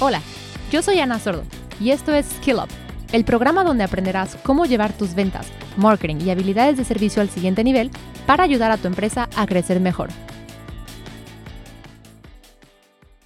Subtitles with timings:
[0.00, 0.22] Hola,
[0.70, 1.42] yo soy Ana Sordo
[1.80, 2.68] y esto es Skill Up,
[3.12, 7.64] el programa donde aprenderás cómo llevar tus ventas, marketing y habilidades de servicio al siguiente
[7.64, 7.90] nivel
[8.24, 10.10] para ayudar a tu empresa a crecer mejor.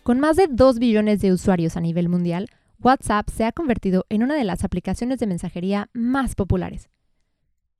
[0.02, 2.48] Con más de 2 billones de usuarios a nivel mundial,
[2.80, 6.88] WhatsApp se ha convertido en una de las aplicaciones de mensajería más populares.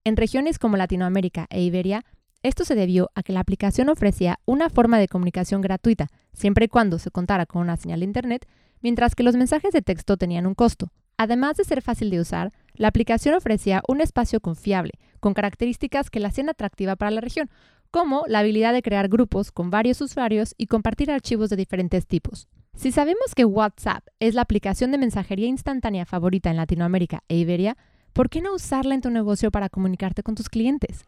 [0.05, 2.05] En regiones como Latinoamérica e Iberia,
[2.43, 6.69] esto se debió a que la aplicación ofrecía una forma de comunicación gratuita, siempre y
[6.69, 8.47] cuando se contara con una señal de Internet,
[8.83, 10.93] mientras que los mensajes de texto tenían un costo.
[11.17, 16.21] Además de ser fácil de usar, la aplicación ofrecía un espacio confiable, con características que
[16.21, 17.49] la hacían atractiva para la región,
[17.91, 22.49] como la habilidad de crear grupos con varios usuarios y compartir archivos de diferentes tipos.
[22.75, 27.77] Si sabemos que WhatsApp es la aplicación de mensajería instantánea favorita en Latinoamérica e Iberia,
[28.15, 31.05] ¿por qué no usarla en tu negocio para comunicarte con tus clientes?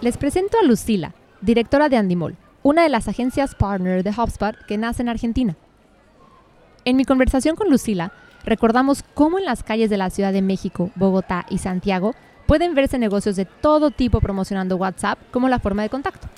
[0.00, 4.78] Les presento a Lucila, directora de Andimol, una de las agencias partner de HubSpot que
[4.78, 5.56] nace en Argentina.
[6.84, 8.12] En mi conversación con Lucila,
[8.44, 12.14] recordamos cómo en las calles de la Ciudad de México, Bogotá y Santiago
[12.46, 16.28] pueden verse negocios de todo tipo promocionando WhatsApp como la forma de contacto.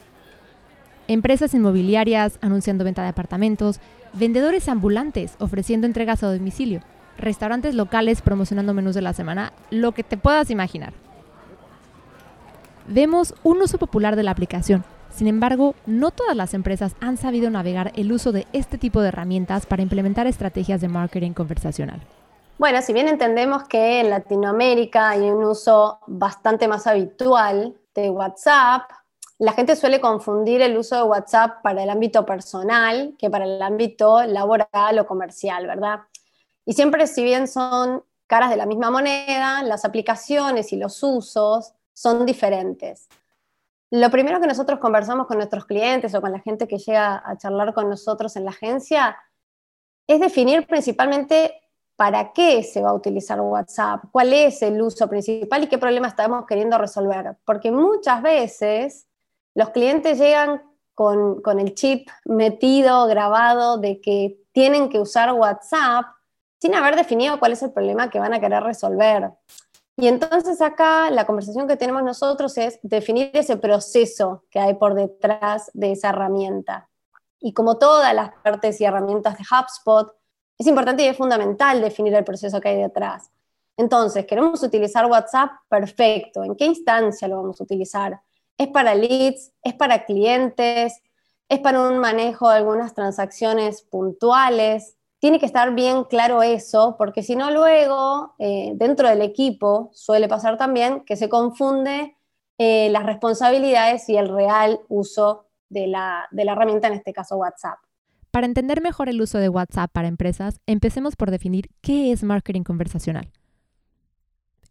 [1.08, 3.80] Empresas inmobiliarias anunciando venta de apartamentos,
[4.12, 6.82] vendedores ambulantes ofreciendo entregas a domicilio,
[7.18, 10.92] restaurantes locales promocionando menús de la semana, lo que te puedas imaginar.
[12.86, 17.50] Vemos un uso popular de la aplicación, sin embargo, no todas las empresas han sabido
[17.50, 22.00] navegar el uso de este tipo de herramientas para implementar estrategias de marketing conversacional.
[22.58, 28.82] Bueno, si bien entendemos que en Latinoamérica hay un uso bastante más habitual de WhatsApp,
[29.38, 33.60] la gente suele confundir el uso de WhatsApp para el ámbito personal que para el
[33.60, 36.00] ámbito laboral o comercial, ¿verdad?
[36.64, 41.74] Y siempre, si bien son caras de la misma moneda, las aplicaciones y los usos
[41.92, 43.08] son diferentes.
[43.94, 47.36] Lo primero que nosotros conversamos con nuestros clientes o con la gente que llega a
[47.36, 49.18] charlar con nosotros en la agencia
[50.06, 51.60] es definir principalmente
[51.94, 56.08] para qué se va a utilizar WhatsApp, cuál es el uso principal y qué problema
[56.08, 57.36] estamos queriendo resolver.
[57.44, 59.08] Porque muchas veces
[59.54, 60.62] los clientes llegan
[60.94, 66.06] con, con el chip metido, grabado, de que tienen que usar WhatsApp
[66.58, 69.32] sin haber definido cuál es el problema que van a querer resolver.
[69.96, 74.94] Y entonces acá la conversación que tenemos nosotros es definir ese proceso que hay por
[74.94, 76.88] detrás de esa herramienta.
[77.40, 80.14] Y como todas las partes y herramientas de HubSpot,
[80.58, 83.30] es importante y es fundamental definir el proceso que hay detrás.
[83.76, 86.44] Entonces, queremos utilizar WhatsApp, perfecto.
[86.44, 88.20] ¿En qué instancia lo vamos a utilizar?
[88.56, 89.52] ¿Es para leads?
[89.62, 91.02] ¿Es para clientes?
[91.48, 94.96] ¿Es para un manejo de algunas transacciones puntuales?
[95.22, 100.26] Tiene que estar bien claro eso, porque si no luego, eh, dentro del equipo, suele
[100.26, 102.16] pasar también que se confunde
[102.58, 107.36] eh, las responsabilidades y el real uso de la, de la herramienta, en este caso
[107.36, 107.78] WhatsApp.
[108.32, 112.64] Para entender mejor el uso de WhatsApp para empresas, empecemos por definir qué es marketing
[112.64, 113.30] conversacional.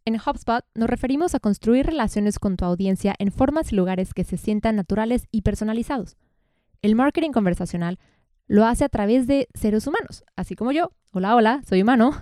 [0.03, 4.25] En HubSpot nos referimos a construir relaciones con tu audiencia en formas y lugares que
[4.25, 6.17] se sientan naturales y personalizados.
[6.81, 7.99] El marketing conversacional
[8.51, 12.21] lo hace a través de seres humanos, así como yo, hola, hola, soy humano,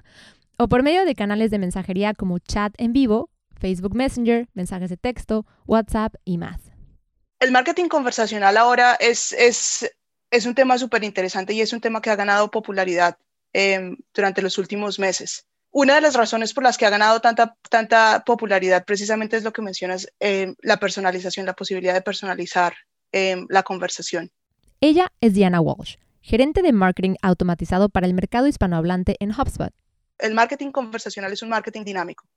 [0.58, 4.98] o por medio de canales de mensajería como chat en vivo, Facebook Messenger, mensajes de
[4.98, 6.62] texto, WhatsApp y más.
[7.40, 9.92] El marketing conversacional ahora es, es,
[10.30, 13.18] es un tema súper interesante y es un tema que ha ganado popularidad
[13.52, 15.48] em, durante los últimos meses.
[15.72, 19.52] Una de las razones por las que ha ganado tanta, tanta popularidad precisamente es lo
[19.52, 22.76] que mencionas, em, la personalización, la posibilidad de personalizar
[23.12, 24.30] em, la conversación.
[24.80, 29.74] Ella es Diana Walsh gerente de marketing automatizado para el mercado hispanohablante en HubSpot.
[30.18, 32.28] El marketing conversacional es un marketing dinámico.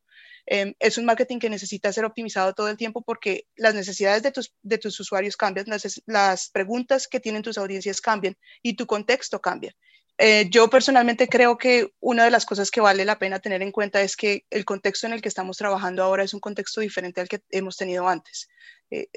[0.46, 4.32] Em, es un marketing que necesita ser optimizado todo el tiempo porque las necesidades de
[4.32, 5.66] tus, de tus usuarios cambian,
[6.06, 9.74] las, preguntas que tienen tus audiencias cambian y tu contexto cambia.
[10.18, 13.72] Eh, yo personalmente creo que una de las cosas que vale la pena tener en
[13.72, 17.20] cuenta es que el contexto en el que estamos trabajando ahora es un contexto diferente
[17.20, 18.48] al que hemos tenido antes.
[18.90, 19.08] Eh,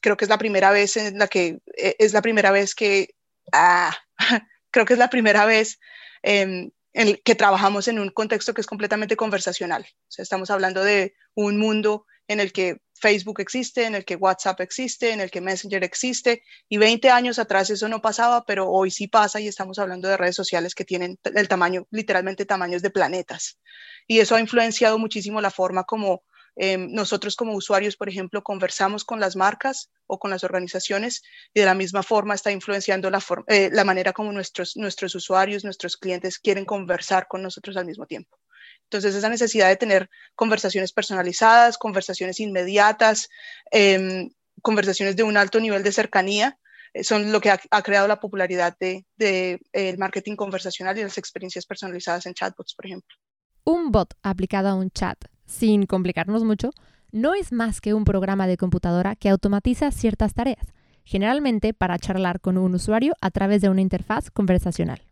[0.00, 3.14] creo que es la primera vez en la que eh, es la primera vez que
[3.52, 3.96] ah,
[4.70, 5.78] creo que es la primera vez
[6.22, 9.82] que trabajamos en un contexto que es completamente conversacional.
[9.82, 14.14] O sea, estamos hablando de un mundo en el que Facebook existe, en el que
[14.14, 18.70] WhatsApp existe, en el que Messenger existe, y 20 años atrás eso no pasaba, pero
[18.70, 22.82] hoy sí pasa y estamos hablando de redes sociales que tienen el tamaño, literalmente tamaños
[22.82, 23.58] de planetas.
[24.06, 26.22] Y eso ha influenciado muchísimo la forma como
[26.56, 31.22] Em, nosotros como usuarios, por ejemplo, conversamos con las marcas o con las organizaciones
[31.54, 35.64] y de la misma forma está influenciando la, eh, la manera como nuestros, nuestros usuarios,
[35.64, 38.38] nuestros clientes quieren conversar con nosotros al mismo tiempo.
[38.84, 43.28] Entonces, esa necesidad de tener conversaciones personalizadas, conversaciones inmediatas,
[43.70, 44.30] em,
[44.62, 46.58] conversaciones de un alto nivel de cercanía,
[46.92, 51.18] eh, son lo que ha, creado la popularidad del de, el marketing conversacional y las
[51.18, 53.16] experiencias personalizadas en chatbots, por ejemplo.
[53.64, 55.18] Un bot aplicado a un chat,
[55.50, 56.70] sin complicarnos mucho,
[57.12, 60.72] no es más que un programa de computadora que automatiza ciertas tareas,
[61.04, 65.02] generalmente para charlar con un usuario a través de una interfaz conversacional.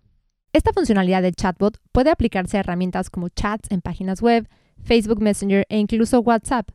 [0.52, 4.48] Esta funcionalidad de chatbot puede aplicarse a herramientas como chats en páginas web,
[4.82, 6.70] Facebook Messenger e incluso WhatsApp.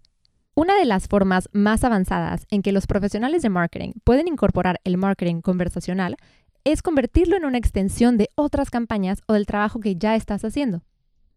[0.55, 4.97] Una de las formas más avanzadas en que los profesionales de marketing pueden incorporar el
[4.97, 6.17] marketing conversacional
[6.65, 10.83] es convertirlo en una extensión de otras campañas o del trabajo que ya estás haciendo.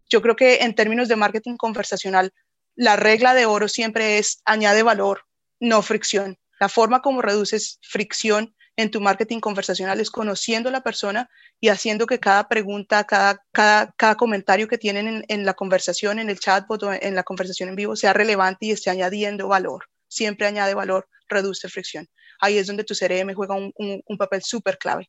[0.08, 2.32] Yo creo que en términos de marketing conversacional,
[2.74, 5.22] la regla de oro siempre es añade valor,
[5.60, 6.38] no fricción.
[6.60, 11.30] La forma como reduces fricción en tu marketing conversacional es conociendo a la persona
[11.60, 16.38] y haciendo que cada pregunta, cada, cada, comentario que tienen en, la conversación, en el
[16.38, 19.86] chatbot o en la conversación en vivo sea relevante y esté añadiendo valor.
[20.08, 22.06] Siempre añade valor, reduce fricción.
[22.38, 25.08] Ahí es donde tu CRM juega un, un papel súper clave.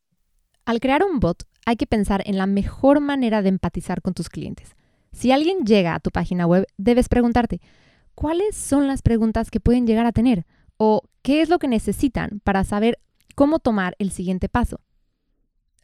[0.63, 4.29] Al crear un bot, hay que pensar en la mejor manera de empatizar con tus
[4.29, 4.76] clientes.
[5.11, 7.61] Si alguien llega a tu página web, debes preguntarte,
[8.15, 10.45] ¿cuáles son las preguntas que pueden llegar a tener?
[10.77, 12.99] ¿O qué es lo que necesitan para saber
[13.37, 14.81] cómo tomar el siguiente paso.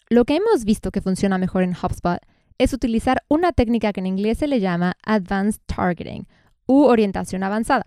[0.10, 2.18] Lo que hemos visto que funciona mejor en HubSpot
[2.58, 6.26] es utilizar una técnica que en inglés se le llama Advanced Targeting
[6.66, 7.86] u orientación avanzada.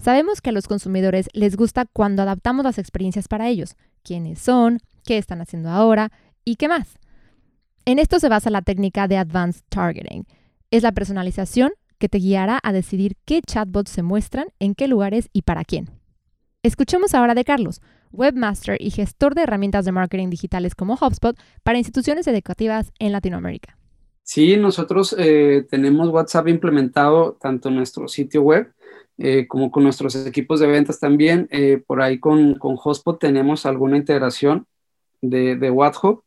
[0.00, 4.80] Sabemos que a los consumidores les gusta cuando adaptamos las experiencias para ellos, quiénes son,
[5.04, 6.10] qué están haciendo ahora
[6.42, 6.98] y qué más.
[7.84, 10.26] En esto se basa la técnica de Advanced Targeting.
[10.74, 15.28] Es la personalización que te guiará a decidir qué chatbots se muestran, en qué lugares
[15.32, 15.88] y para quién.
[16.64, 17.80] Escuchemos ahora de Carlos,
[18.10, 23.78] webmaster y gestor de herramientas de marketing digitales como HubSpot para instituciones educativas en Latinoamérica.
[24.24, 28.72] Sí, nosotros eh, tenemos WhatsApp implementado tanto en nuestro sitio web
[29.18, 31.46] eh, como con nuestros equipos de ventas también.
[31.52, 34.66] Eh, por ahí con, con HubSpot tenemos alguna integración
[35.22, 36.18] de, de WhatsApp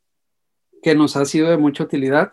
[0.82, 2.32] que nos ha sido de mucha utilidad.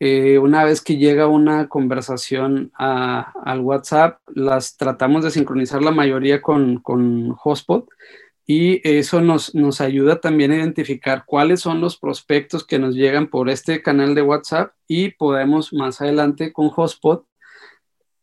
[0.00, 6.80] Una vez que llega una conversación al WhatsApp, las tratamos de sincronizar la mayoría con,
[6.80, 7.88] con Hotspot
[8.46, 13.26] y eso nos, nos ayuda también a identificar cuáles son los prospectos que nos llegan
[13.26, 17.26] por este canal de WhatsApp y podemos más adelante con Hotspot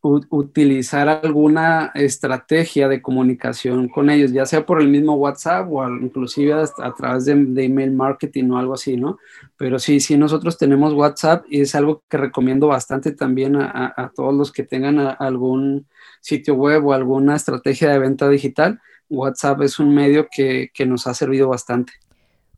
[0.04, 6.54] utilizar alguna estrategia de comunicación con ellos, ya sea por el mismo WhatsApp o inclusive
[6.54, 7.34] a, través de,
[7.64, 9.18] email marketing o algo así, ¿no?
[9.58, 14.12] Pero sí, sí, nosotros tenemos WhatsApp y es algo que recomiendo bastante también a, a
[14.14, 15.88] todos los que tengan algún
[16.20, 18.82] sitio web o alguna estrategia de venta digital
[19.14, 21.94] WhatsApp es un medio que, nos ha servido bastante.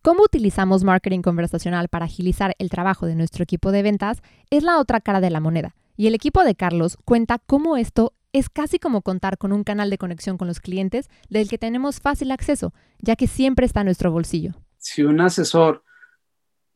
[0.02, 4.22] ¿Cómo utilizamos marketing conversacional para agilizar el trabajo de nuestro equipo de ventas?
[4.50, 5.76] Es la otra cara de la moneda.
[5.96, 9.90] Y el equipo de Carlos cuenta cómo esto es casi como contar con un canal
[9.90, 13.86] de conexión con los clientes del que tenemos fácil acceso, ya que siempre está en
[13.86, 14.52] nuestro bolsillo.
[14.78, 15.84] Si un asesor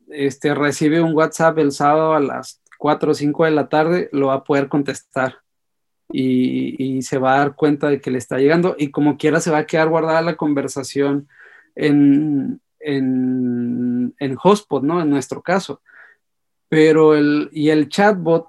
[0.07, 4.27] este, recibe un WhatsApp el sábado a las 4 o 5 de la tarde, lo
[4.27, 5.39] va a poder contestar
[6.11, 9.51] y, se va a dar cuenta de que le está llegando y como quiera se
[9.51, 11.27] va a quedar guardada la conversación
[11.75, 15.01] en, en, en Hotspot, ¿no?
[15.01, 15.81] En nuestro caso.
[16.67, 18.47] Pero el, y el chatbot,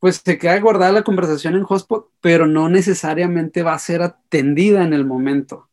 [0.00, 4.82] pues se queda guardada la conversación en Hotspot, pero no necesariamente va a ser atendida
[4.82, 5.68] en el momento.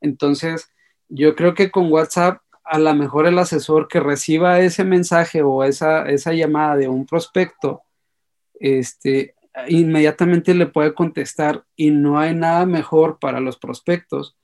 [0.00, 0.70] Entonces,
[1.08, 5.64] yo creo que con WhatsApp, a lo mejor el asesor que reciba ese mensaje o
[5.64, 7.82] esa, esa llamada de un prospecto,
[8.58, 9.34] este,
[9.68, 14.36] inmediatamente le puede contestar y no hay nada mejor para los prospectos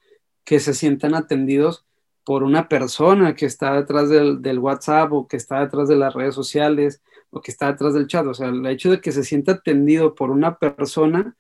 [0.45, 1.87] que se sientan atendidos
[2.25, 6.35] por una persona que está detrás del, WhatsApp o que está detrás de las redes
[6.35, 8.27] sociales o que está detrás del chat.
[8.27, 11.37] O sea, el hecho de que se sienta atendido por una persona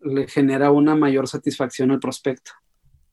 [0.00, 2.52] le genera una mayor satisfacción al prospecto.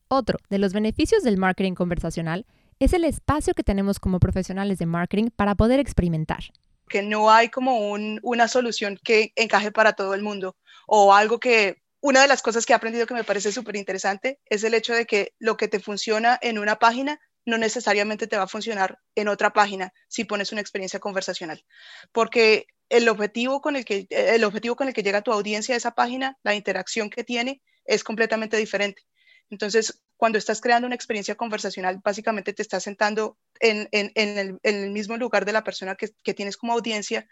[0.08, 2.46] Otro de los beneficios del marketing conversacional
[2.80, 6.44] es el espacio que tenemos como profesionales de marketing para poder experimentar
[6.90, 7.92] que no hay como
[8.22, 12.66] una solución que encaje para todo el mundo o algo que una de las cosas
[12.66, 15.68] que he aprendido que me parece súper interesante es el hecho de que lo que
[15.68, 20.24] te funciona en una página no necesariamente te va a funcionar en otra página si
[20.24, 21.64] pones una experiencia conversacional,
[22.12, 25.78] porque el objetivo con el que, el objetivo con el que llega tu audiencia a
[25.78, 29.02] esa página, la interacción que tiene, es completamente diferente.
[29.48, 35.44] Entonces, cuando estás creando una experiencia conversacional, básicamente te estás sentando en, el, mismo lugar
[35.44, 37.26] de la persona que, tienes como audiencia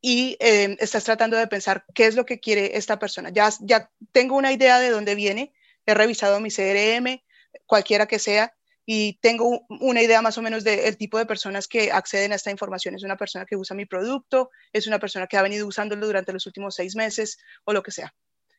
[0.00, 3.30] y eh, estás tratando de pensar qué es lo que quiere esta persona.
[3.30, 5.54] Ya, ya tengo una idea de dónde viene,
[5.86, 7.22] he revisado mi CRM,
[7.64, 8.54] cualquiera que sea,
[8.86, 12.50] y tengo una idea más o menos del tipo de personas que acceden a esta
[12.50, 12.94] información.
[12.94, 16.32] Es una persona que usa mi producto, es una persona que ha venido usándolo durante
[16.32, 18.14] los últimos seis meses o lo que sea.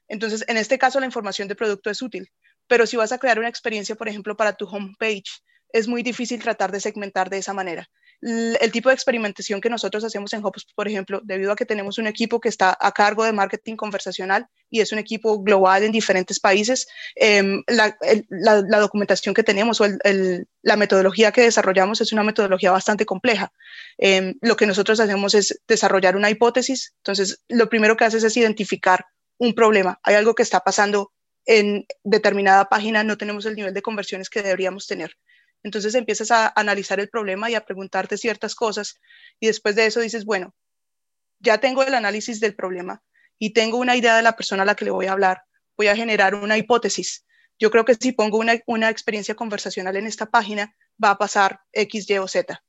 [0.10, 2.30] Entonces, en este caso, la información de producto es útil
[2.68, 6.42] pero si vas a crear una experiencia, por ejemplo, para tu homepage, es muy difícil
[6.42, 7.90] tratar de segmentar de esa manera
[8.22, 11.98] el tipo de experimentación que nosotros hacemos en HubSpot, por ejemplo, debido a que tenemos
[12.00, 15.92] un equipo que está a cargo de marketing conversacional y es un equipo global en
[15.92, 17.96] diferentes países, em, la,
[18.80, 19.86] documentación que tenemos o
[20.64, 23.52] la metodología que desarrollamos es una metodología bastante compleja.
[23.98, 26.94] Em, lo que nosotros hacemos es desarrollar una hipótesis.
[26.98, 29.06] Entonces, lo primero que haces es identificar
[29.38, 30.00] un problema.
[30.04, 31.12] Hay algo que está pasando
[31.46, 35.18] en determinada página, no tenemos el nivel de conversiones que deberíamos tener.
[35.64, 39.00] Entonces empiezas a analizar el problema y a preguntarte ciertas cosas
[39.40, 40.54] y después de eso dices, bueno,
[41.40, 43.04] ya tengo el análisis del problema
[43.38, 45.44] y tengo una idea de la persona a la que le voy a hablar,
[45.76, 47.26] voy a generar una hipótesis.
[47.60, 51.62] Yo creo que si pongo una, una experiencia conversacional en esta página, va a pasar
[51.74, 52.62] X, Y o Z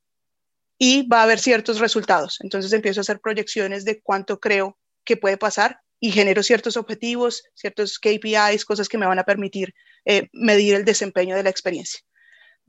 [0.78, 2.38] y va a haber ciertos resultados.
[2.40, 7.42] Entonces empiezo a hacer proyecciones de cuánto creo que puede pasar y genero ciertos objetivos,
[7.54, 12.00] ciertos KPIs, cosas que me van a permitir eh, medir el desempeño de la experiencia.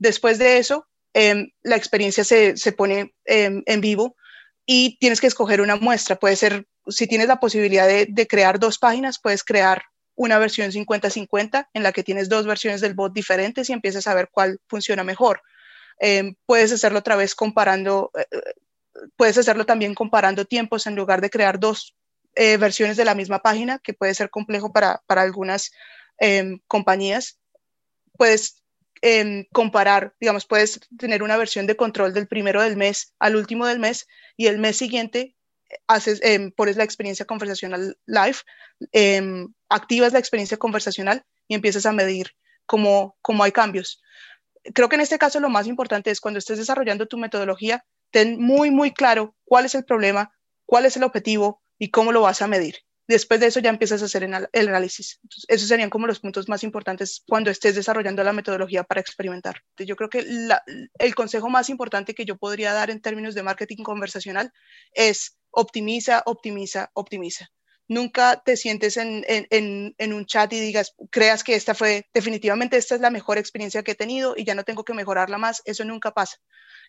[0.00, 4.16] Después de eso, em, la experiencia se, pone em, en vivo
[4.64, 6.16] y tienes que escoger una muestra.
[6.16, 9.82] Puede ser, si tienes la posibilidad de, crear dos páginas, puedes crear
[10.14, 14.14] una versión 50-50 en la que tienes dos versiones del bot diferentes y empiezas a
[14.14, 15.42] ver cuál funciona mejor.
[15.98, 21.20] Em, puedes hacerlo otra vez comparando, eh, eh, puedes hacerlo también comparando tiempos en lugar
[21.20, 21.94] de crear dos
[22.36, 25.70] eh, versiones de la misma página, que puede ser complejo para, para algunas
[26.68, 27.38] compañías.
[28.18, 28.59] Puedes
[29.52, 33.78] comparar, digamos, puedes tener una versión de control del primero del mes al último del
[33.78, 35.36] mes y el mes siguiente
[35.86, 38.36] haces, eh, pones la experiencia conversacional live,
[38.92, 42.32] em, activas la experiencia conversacional y empiezas a medir
[42.66, 44.02] cómo, cómo hay cambios.
[44.74, 48.40] Creo que en este caso lo más importante es cuando estés desarrollando tu metodología, ten
[48.40, 50.32] muy, muy claro cuál es el problema,
[50.66, 52.76] cuál es el objetivo y cómo lo vas a medir.
[53.10, 55.18] Después de eso ya empiezas a hacer el análisis.
[55.48, 59.64] esos serían como los puntos más importantes cuando estés desarrollando la metodología para experimentar.
[59.78, 60.24] Yo creo que
[60.96, 64.52] el consejo más importante que yo podría dar en términos de marketing conversacional
[64.92, 67.50] es optimiza, optimiza, optimiza.
[67.88, 72.76] Nunca te sientes en, en, en, un chat y digas, creas que esta fue, definitivamente
[72.76, 75.62] esta es la mejor experiencia que he tenido y ya no tengo que mejorarla más.
[75.64, 76.36] Eso nunca pasa.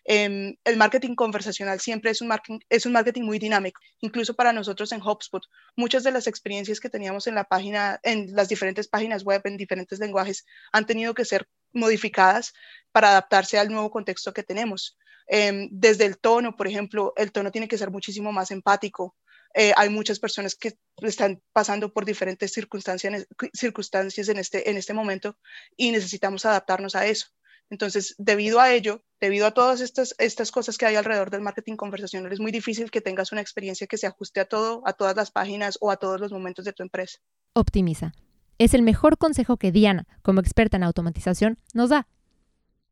[0.04, 4.52] Em, el marketing conversacional siempre es un, marketing, es un marketing muy dinámico, incluso para
[4.52, 5.42] nosotros en HubSpot.
[5.76, 9.56] Muchas de las experiencias que teníamos en la página, en las diferentes páginas web, en
[9.56, 12.52] diferentes lenguajes, han tenido que ser modificadas
[12.90, 14.98] para adaptarse al nuevo contexto que tenemos.
[15.28, 19.16] Em, desde el tono, por ejemplo, el tono tiene que ser muchísimo más empático.
[19.54, 24.94] Eh, hay muchas personas que están pasando por diferentes circunstancias, circunstancias en, este, en este
[24.94, 25.38] momento
[25.76, 27.28] y necesitamos adaptarnos a eso.
[27.72, 31.76] Entonces, debido a ello, debido a todas estas, estas cosas que hay alrededor del marketing
[31.76, 35.16] conversacional, es muy difícil que tengas una experiencia que se ajuste a todo, a todas
[35.16, 37.18] las páginas o a todos los momentos de tu empresa.
[37.54, 38.12] Optimiza.
[38.58, 42.08] Es el mejor consejo que Diana, como experta en automatización, nos da.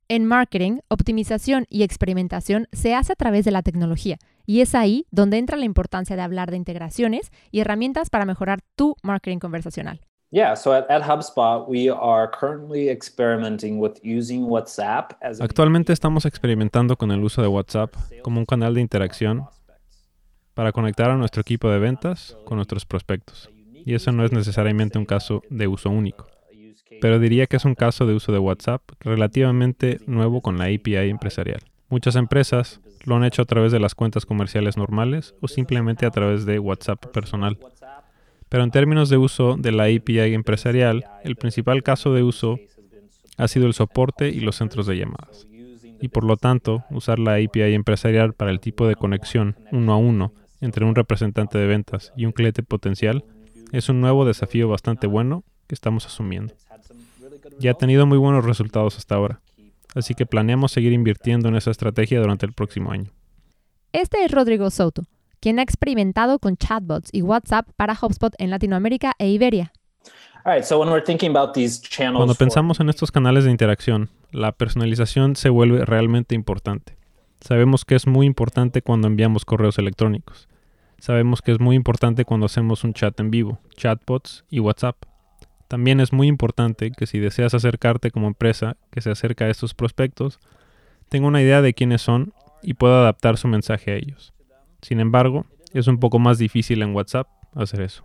[0.09, 5.05] En marketing, optimización y experimentación se hace a través de la tecnología, y es ahí
[5.11, 10.01] donde entra la importancia de hablar de integraciones y herramientas para mejorar tu marketing conversacional.
[15.41, 19.47] Actualmente estamos experimentando con el uso de WhatsApp como un canal de interacción
[20.55, 23.51] para conectar a nuestro equipo de ventas con nuestros prospectos.
[23.73, 26.27] Y eso no es necesariamente un caso de uso único.
[27.01, 31.09] Pero diría que es un caso de uso de WhatsApp relativamente nuevo con la API
[31.09, 31.61] empresarial.
[31.89, 36.11] Muchas empresas lo han hecho a través de las cuentas comerciales normales o simplemente a
[36.11, 37.59] través de WhatsApp personal.
[38.51, 42.59] Pero en términos de uso de la API empresarial, el principal caso de uso
[43.39, 45.47] ha sido el soporte y los centros de llamadas.
[46.03, 49.97] Y por lo tanto, usar la API empresarial para el tipo de conexión uno a
[49.97, 53.25] uno entre un representante de ventas y un cliente potencial
[53.73, 56.55] es un nuevo desafío bastante bueno que estamos asumiendo.
[57.61, 59.41] Y ha tenido muy buenos resultados hasta ahora,
[59.95, 63.13] así que planeamos seguir invirtiendo en esa estrategia durante el próximo año.
[63.93, 65.05] Este es Rodrigo Soto,
[65.41, 69.73] quien ha experimentado con chatbots y WhatsApp para HubSpot en Latinoamérica e Iberia.
[72.15, 76.97] Cuando pensamos en estos canales de interacción, la personalización se vuelve realmente importante.
[77.41, 80.49] Sabemos que es muy importante cuando enviamos correos electrónicos.
[80.99, 84.97] Sabemos que es muy importante cuando hacemos un chat en vivo, chatbots y WhatsApp.
[85.69, 89.73] También es muy importante que si deseas acercarte como empresa que se acerca a estos
[89.73, 90.41] prospectos,
[91.09, 94.35] tenga una idea de quiénes son y pueda adaptar su mensaje a ellos.
[94.83, 98.05] Sin embargo, es un poco más difícil en WhatsApp hacer eso.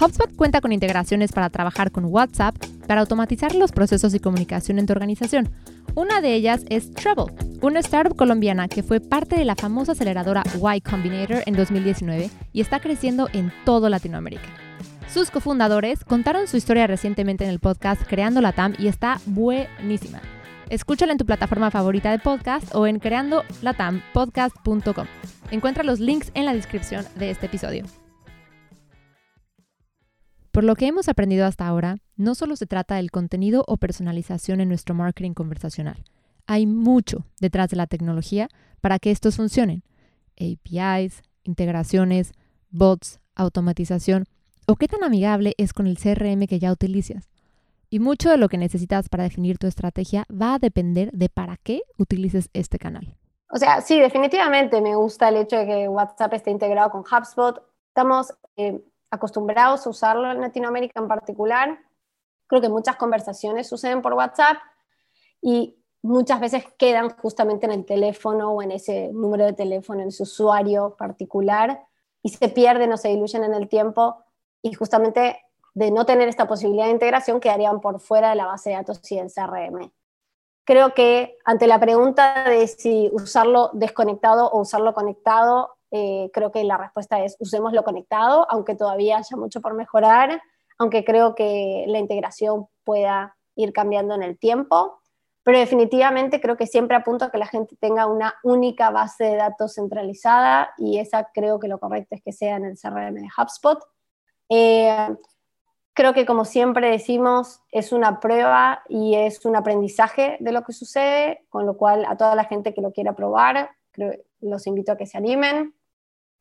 [0.00, 2.56] HubSpot cuenta con integraciones para trabajar con WhatsApp
[2.88, 5.48] para automatizar los procesos de comunicación en tu organización.
[5.94, 7.26] Una de ellas es Treble,
[7.60, 10.42] una startup colombiana que fue parte de la famosa aceleradora
[10.74, 14.48] Y Combinator en 2019 y está creciendo en todo Latinoamérica.
[15.12, 20.20] Sus cofundadores contaron su historia recientemente en el podcast Creando la TAM y está buenísima.
[20.72, 25.06] Escúchala en tu plataforma favorita de podcast o en creandolatampodcast.com.
[25.50, 27.84] Encuentra los links en la descripción de este episodio.
[30.50, 34.62] Por lo que hemos aprendido hasta ahora, no solo se trata del contenido o personalización
[34.62, 36.04] en nuestro marketing conversacional.
[36.46, 38.48] Hay mucho detrás de la tecnología
[38.80, 39.82] para que estos funcionen.
[40.40, 42.32] APIs, integraciones,
[42.70, 44.24] bots, automatización
[44.66, 47.31] o qué tan amigable es con el CRM que ya utilizas.
[47.92, 51.58] Y mucho de lo que necesitas para definir tu estrategia va a depender de para
[51.58, 53.18] qué utilices este canal.
[53.50, 57.62] O sea, sí, definitivamente me gusta el hecho de que WhatsApp esté integrado con HubSpot.
[57.88, 61.80] Estamos eh, acostumbrados a usarlo en Latinoamérica en particular.
[62.46, 64.56] Creo que muchas conversaciones suceden por WhatsApp
[65.42, 70.08] y muchas veces quedan justamente en el teléfono o en ese número de teléfono, en
[70.08, 71.84] ese usuario particular
[72.22, 74.24] y se pierden o se diluyen en el tiempo
[74.62, 75.42] y justamente
[75.74, 79.00] de no tener esta posibilidad de integración quedarían por fuera de la base de datos
[79.10, 79.90] y del CRM.
[80.64, 86.62] Creo que ante la pregunta de si usarlo desconectado o usarlo conectado, eh, creo que
[86.64, 90.40] la respuesta es usémoslo conectado, aunque todavía haya mucho por mejorar,
[90.78, 95.00] aunque creo que la integración pueda ir cambiando en el tiempo,
[95.42, 99.36] pero definitivamente creo que siempre apunto a que la gente tenga una única base de
[99.36, 103.28] datos centralizada y esa creo que lo correcto es que sea en el CRM de
[103.36, 103.84] HubSpot.
[104.48, 105.08] Eh,
[105.94, 110.72] creo que como siempre decimos, es una prueba y es un aprendizaje de lo que
[110.72, 113.70] sucede, con lo cual a toda la gente que lo quiera probar,
[114.40, 115.74] los invito a que se animen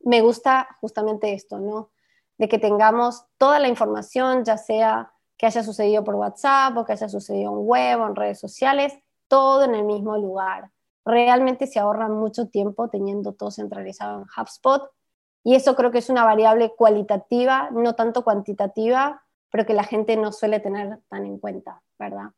[0.03, 1.91] me gusta justamente esto, ¿no?
[2.38, 6.93] De que tengamos toda la información, ya sea que haya sucedido por WhatsApp o que
[6.93, 10.72] haya sucedido en web o en redes sociales, todo en el mismo lugar.
[11.05, 14.92] Realmente se ahorra mucho tiempo teniendo todo centralizado en HubSpot
[15.44, 20.16] y eso creo que es una variable cualitativa, no tanto cuantitativa, pero que la gente
[20.18, 22.31] no suele tener tan en cuenta, ¿verdad?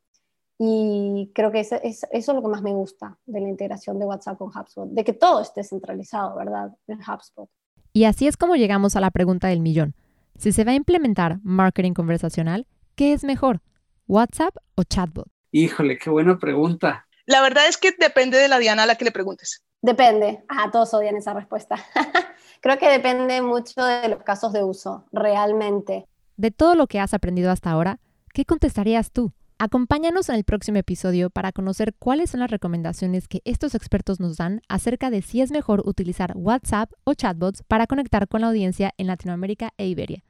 [0.59, 4.37] Y creo que eso, es lo que más me gusta de la integración de WhatsApp
[4.37, 6.71] con HubSpot, de que todo esté centralizado, ¿verdad?
[6.87, 7.49] En HubSpot.
[7.91, 9.95] Y así es como llegamos a la pregunta del millón.
[10.37, 13.61] Si se va a implementar marketing conversacional, ¿qué es mejor?
[14.07, 15.27] ¿WhatsApp o chatbot?
[15.51, 17.05] Híjole, qué buena pregunta.
[17.25, 19.63] La verdad es que depende de la Diana a la que le preguntes.
[19.81, 20.43] Depende.
[20.47, 21.75] Ah, todos odian esa respuesta.
[22.61, 26.07] Creo que depende mucho de los casos de uso, realmente.
[26.35, 27.99] De todo lo que has aprendido hasta ahora,
[28.33, 29.33] ¿qué contestarías tú?
[29.59, 34.37] Acompáñanos en el próximo episodio para conocer cuáles son las recomendaciones que estos expertos nos
[34.37, 38.93] dan acerca de si es mejor utilizar WhatsApp o chatbots para conectar con la audiencia
[38.97, 40.23] en Latinoamérica e Iberia.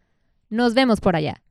[0.50, 1.42] Nos vemos por allá.